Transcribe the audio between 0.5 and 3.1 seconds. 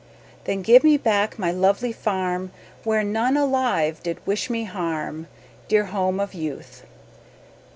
give me back my lonely farm Where